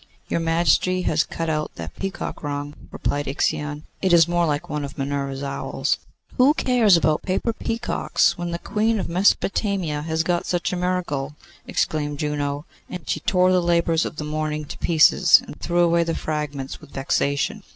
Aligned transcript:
'Your 0.29 0.39
Majesty 0.39 1.03
has 1.03 1.23
cut 1.23 1.47
out 1.47 1.75
that 1.75 1.95
peacock 1.99 2.41
wrong,' 2.41 2.73
remarked 2.89 3.27
Ixion. 3.27 3.83
'It 4.01 4.11
is 4.11 4.27
more 4.27 4.47
like 4.47 4.67
one 4.67 4.83
of 4.83 4.97
Minerva's 4.97 5.43
owls.' 5.43 5.99
'Who 6.39 6.55
cares 6.55 6.97
about 6.97 7.21
paper 7.21 7.53
peacocks, 7.53 8.35
when 8.35 8.49
the 8.49 8.57
Queen 8.57 8.99
of 8.99 9.07
Mesopotamia 9.07 10.01
has 10.01 10.23
got 10.23 10.47
such 10.47 10.73
a 10.73 10.75
miracle!' 10.75 11.35
exclaimed 11.67 12.17
Juno; 12.17 12.65
and 12.89 13.07
she 13.07 13.19
tore 13.19 13.51
the 13.51 13.61
labours 13.61 14.03
of 14.03 14.15
the 14.15 14.23
morning 14.23 14.65
to 14.65 14.77
pieces, 14.79 15.39
and 15.45 15.59
threw 15.61 15.81
away 15.81 16.03
the 16.03 16.15
fragments 16.15 16.81
with 16.81 16.89
vexation. 16.89 17.61